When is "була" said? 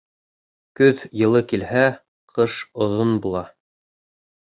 3.27-3.45